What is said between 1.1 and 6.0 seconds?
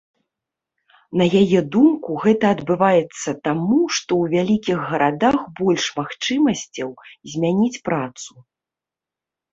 На яе думку, гэта адбываецца таму, што ў вялікіх гарадах больш